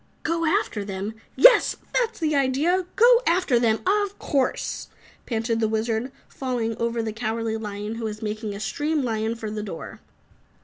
[0.23, 1.13] "Go after them?
[1.35, 1.75] Yes!
[1.93, 3.81] that's the idea, go after them!
[3.85, 4.87] Of course!"
[5.27, 9.51] panted the Wizard, falling over the Cowardly Lion who was making a stream lion for
[9.51, 9.99] the door.